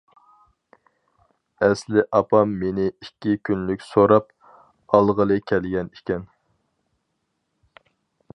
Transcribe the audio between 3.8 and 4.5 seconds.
سوراپ،